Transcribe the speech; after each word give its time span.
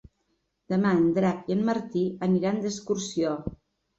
Demà 0.71 0.93
en 1.01 1.03
Drac 1.17 1.51
i 1.51 1.57
en 1.57 1.61
Martí 1.69 2.03
aniran 2.29 2.57
d'excursió. 2.63 3.37